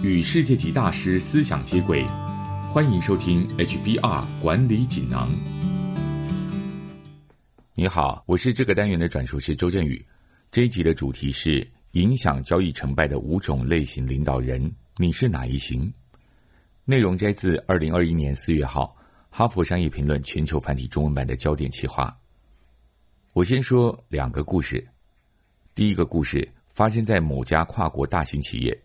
[0.00, 2.06] 与世界级大师思想接轨，
[2.72, 5.28] 欢迎收听 HBR 管理锦囊。
[7.74, 10.04] 你好，我是这个单元的转述师周振宇。
[10.52, 15.92] 这一集的主题是影响交易成败的五种类型领导人，你是哪一型？
[16.84, 18.96] 内容摘自二零二一年四月号
[19.36, 22.16] 《哈佛商业评论》全球繁体中文版的焦点企划。
[23.32, 24.86] 我先说两个故事。
[25.74, 28.80] 第一个故事发生在某家跨国大型企业，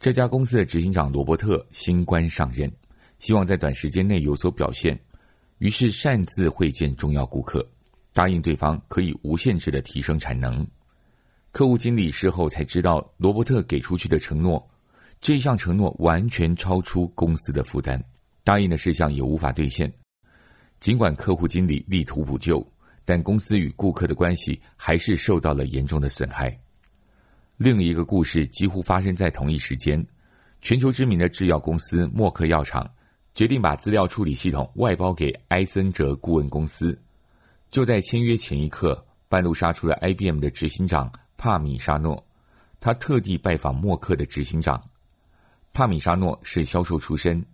[0.00, 2.70] 这家公司的执行长罗伯特新官上任，
[3.18, 4.98] 希望在短时间内有所表现，
[5.58, 7.68] 于是擅自会见重要顾客，
[8.12, 10.66] 答应对方可以无限制的提升产能。
[11.50, 14.64] 客户经理事后才知道，罗伯特给出去的承诺，
[15.20, 18.02] 这项承诺完全超出公司的负担，
[18.44, 19.92] 答应的事项也无法兑现。
[20.78, 22.66] 尽管客户经理力图补救。
[23.08, 26.54] 但公司与顾客的关系还是受到了严重的损害。
[27.58, 30.06] 另一个故事几乎发生在同一时间，
[30.60, 32.88] 全球知名的制药公司默克药厂
[33.34, 36.96] 决定把资料处理系统外包给埃森哲顾问公司。
[37.68, 42.24] 就在签约前一刻，半路杀出了 IBM 的执行长帕米沙诺，
[42.78, 44.80] 他特地拜访默克的执行长。
[45.72, 47.44] 帕米沙诺是销售出身，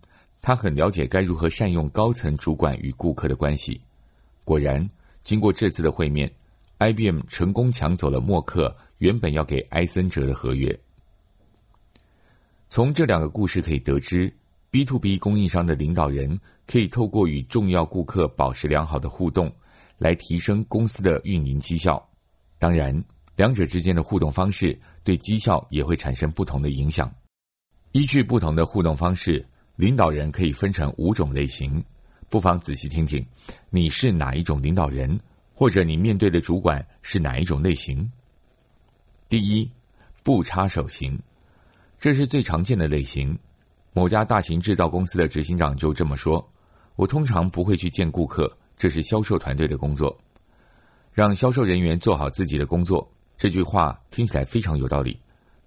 [0.42, 3.80] 他很了解该如何善用高层主管与顾客的关系。
[4.44, 4.86] 果然。
[5.22, 6.30] 经过这次的会面
[6.78, 10.78] ，IBM 成功抢走了默克原本要给埃森哲的合约。
[12.68, 14.32] 从这两个故事可以得知
[14.70, 19.54] ，B to B 供应商的领导人可以透过与重要顾客保持良好的互动，
[19.98, 22.04] 来提升公司的运营绩效。
[22.58, 23.04] 当然，
[23.36, 27.12] 两者之间的互动方式对绩效也会产生不同的影响。
[27.92, 31.82] 依据不同的互动方式，领导人可以分成五种类型。
[32.28, 33.24] 不妨仔细听听，
[33.70, 35.20] 你是哪一种领导人，
[35.54, 38.10] 或者你面对的主管是哪一种类型？
[39.28, 39.70] 第一，
[40.22, 41.18] 不插手型，
[41.98, 43.38] 这是最常见的类型。
[43.92, 46.44] 某家大型制造公司的执行长就这么说
[46.96, 50.16] ：“我通常不会去见顾客，这是销售团队的工作，
[51.12, 55.18] 让销售人员做好自己的工作。”这句话听起来非常有道理，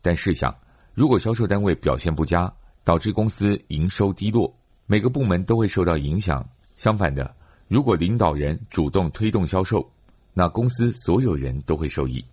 [0.02, 0.54] 但试想，
[0.94, 2.52] 如果销售单位表现不佳，
[2.84, 4.54] 导致公司营收低落，
[4.86, 6.48] 每个部门都会受到影响。
[6.78, 7.36] 相反的，
[7.68, 9.90] 如果领导人主动推动销售，
[10.34, 12.24] 那公司所有人都会受益。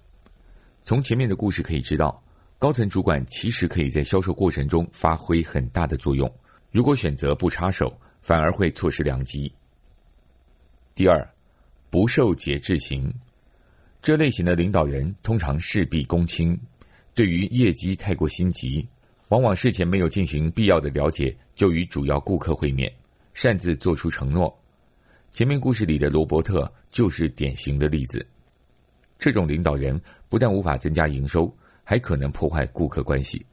[0.84, 2.22] 从前面的故事可以知道，
[2.58, 6.32] 高层主管其实可以在销售过程中发挥很大的作用。
[6.70, 9.52] 如果选择不插手，反而会错失良机。
[10.94, 11.28] 第二，
[11.90, 13.12] 不受节制型，
[14.00, 16.56] 这类型的领导人通常事必躬亲，
[17.12, 18.86] 对于业绩太过心急，
[19.28, 22.92] 往往事前没有进行必要的了解，就与主要顾客会面。
[23.32, 24.56] 擅自做出承诺，
[25.34, 28.24] 前面故事里的罗伯特就是典型的例子。
[29.18, 31.52] 这种领导人不但无法增加营收，
[31.82, 33.44] 还可能破坏顾客关系。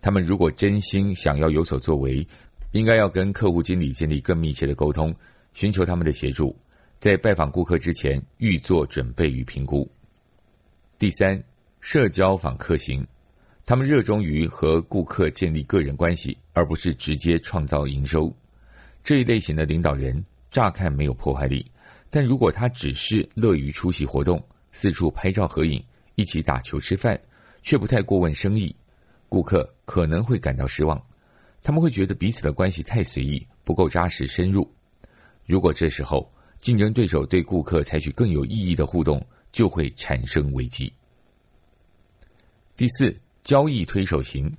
[0.00, 2.24] 他们如果真心想要有所作为，
[2.70, 5.12] 应该要跟客户经理建立更密切的沟通，
[5.52, 6.56] 寻求他们的协助，
[7.00, 9.90] 在拜访顾客之前预做准备与评估。
[10.96, 11.42] 第三，
[11.80, 13.04] 社交访客型，
[13.64, 18.32] 他们热衷于和顾客建立个人关系，而不是直接创造营收。
[19.02, 20.24] 这一类型的领导人，
[20.56, 21.70] 乍看没有破坏力，
[22.08, 25.84] 但如果他只是乐于出席活动、四处拍照合影、
[26.14, 27.20] 一起打球吃饭，
[27.60, 28.74] 却不太过问生意，
[29.28, 30.98] 顾客可能会感到失望。
[31.62, 34.66] 他们会觉得彼此的关系太随意，不够扎实深入。
[35.44, 39.22] 如果这时候竞争对手对顾客采取更有意义的互动，
[39.52, 40.90] 就会产生危机。
[42.78, 44.50] 第四，交易推手型，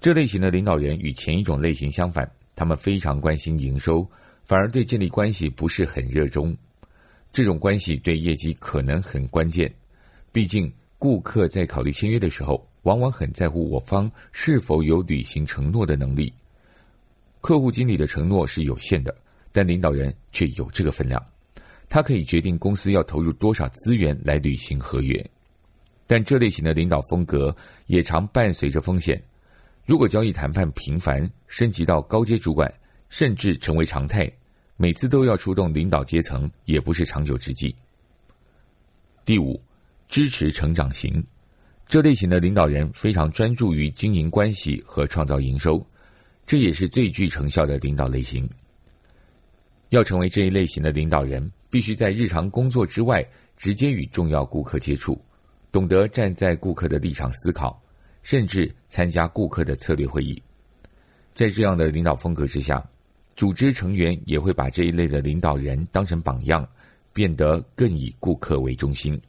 [0.00, 2.26] 这类型的领导人与前一种类型相反。
[2.54, 4.10] 他们非常关心营收，
[4.46, 6.56] 反而对建立关系不是很热衷。
[7.32, 9.72] 这种关系对业绩可能很关键，
[10.32, 16.32] 毕竟顾客在考虑签约的时候，往往很在乎我方是否有履行承诺的能力。
[17.40, 19.14] 客户经理的承诺是有限的，
[19.52, 21.22] 但领导人却有这个分量，
[21.88, 25.24] 他可以决定公司要投入多少资源来履行合约。
[26.06, 27.54] 但这类型的领导风格
[27.86, 29.20] 也常伴随着风险。
[29.84, 32.72] 如果交易谈判频繁，升级到高阶主管，
[33.16, 34.30] 甚至成为常态，
[34.76, 37.74] 每次都要出动领导阶层，也不是长久之计。
[39.24, 39.58] 第五，
[40.06, 41.24] 支持成长型，
[41.88, 45.82] 这类型的领导人非常专注于经营关系和创造营收，
[46.44, 48.46] 这也是最具成效的领导类型。
[49.88, 53.26] 要成为这一类型的领导人，必须在日常工作之外，
[53.56, 55.18] 直接与重要顾客接触，
[55.72, 57.82] 懂得站在顾客的立场思考。
[58.22, 60.42] 甚至参加顾客的策略会议，
[61.32, 62.86] 在这样的领导风格之下，
[63.36, 66.66] 组织成员也会把这一类的领导人当成榜样，
[67.12, 69.20] 变得更以顾客为中心。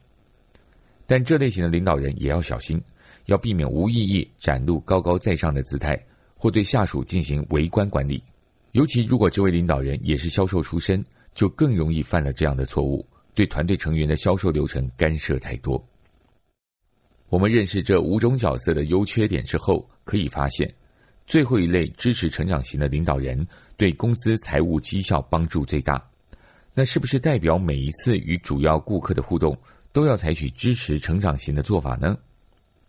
[1.06, 2.82] 但这类型的领导人也要小心，
[3.26, 6.02] 要避免无意义展露高高在上的姿态，
[6.36, 8.22] 或对下属进行围观管理。
[8.72, 15.82] 尤其如果这位领导人也是销售出身，就更容易犯了这样的错误，对团队成员的销售流程干涉太多。
[17.28, 20.74] 我们认识这五种角色的优缺点之后，可以发现，
[21.28, 23.46] 最后一类支持成长型的领导人
[23.76, 26.02] 对公司财务绩效帮助最大。
[26.72, 29.56] 那是不是代表每一次与主要顾客的互动
[29.92, 32.16] 都要采取支持成长型的做法呢？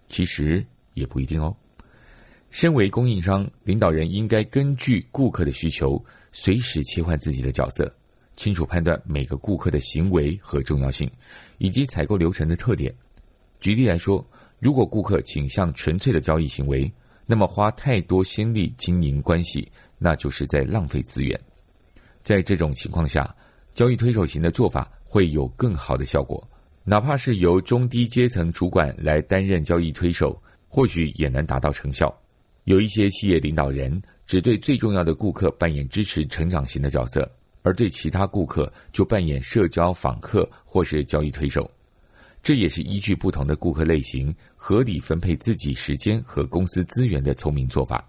[0.08, 1.54] 其实也不一定哦。
[2.50, 7.94] 身为供应商，领导人应该根据顾客的需求，随时切换自己的角色，
[8.38, 11.12] 清楚判断每个顾客的行为和重要性，
[11.58, 12.94] 以及采购流程的特点。
[13.60, 14.26] 举例来说，
[14.60, 16.92] 如果顾客倾向纯粹的交易行为，
[17.32, 21.40] 那么花太多心力经营关系，那就是在浪费资源。
[22.24, 23.36] 在这种情况下，
[23.76, 26.44] 交易推手型的做法会有更好的效果，
[26.84, 32.12] 哪怕是由中低阶层主管来担任交易推手，或许也能达到成效。
[32.64, 41.70] 有一些企业领导人只对最重要的顾客扮演支持成长型的角色，而对其他顾客就扮演社交访客或是交易推手。
[42.42, 48.04] 这也是依据不同的顾客类型，合理分配自己时间和公司资源的聪明做法。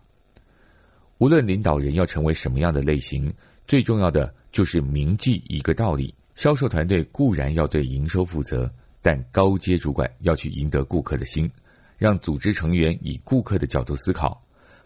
[1.19, 3.33] 无论领导人要成为什么样的类型，
[3.67, 8.73] 最重要的就是铭记一个道理：销售团队固然要对营收负责，
[9.03, 11.51] 但高阶主管要去赢得顾客的心，
[11.99, 14.43] 让组织成员以顾客的角度思考。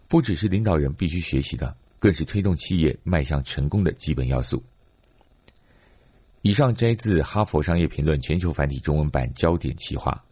[0.07, 4.61] 不只是领导人必须学习的，更是推动企业迈向成功的基本要素。
[6.45, 10.23] 以上摘自《哈佛商业评论》全球繁体中文版焦点企划。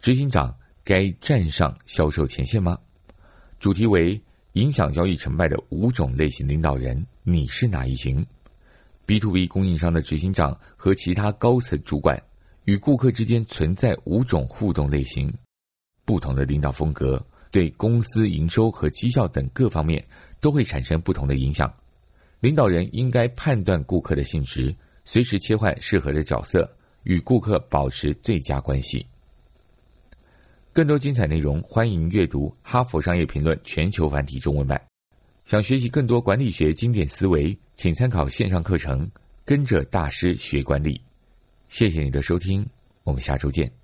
[0.00, 2.78] 执行长该站上销售前线吗？
[3.60, 4.18] 主题为
[4.54, 8.26] 影响交易成败的五种类型领导人，你是哪一型
[9.04, 12.18] ？B to B 供应商的执行长和其他高层主管
[12.64, 15.30] 与顾客之间存在五种互动类型，
[16.06, 17.22] 不同的领导风格。
[17.50, 20.02] 对公司营收和绩效等各方面
[20.40, 21.70] 都会产生不同的影响。
[22.40, 24.74] 领导人应该判断顾客的性质，
[25.10, 26.70] 随时切换适合的角色，
[27.04, 29.06] 与顾客保持最佳关系。
[30.70, 34.78] 更多精彩内容，欢迎阅读《哈佛商业评论》全球繁体中文版。
[35.46, 39.06] 想学习更多管理学经典思维，请参考线上课程
[39.46, 40.96] 《跟着大师学管理》。
[41.70, 42.68] 谢谢你的收听，
[43.02, 43.77] 我们下周见。